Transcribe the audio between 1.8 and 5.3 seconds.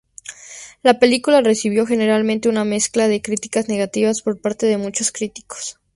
generalmente una mezcla de críticas negativas por parte de muchos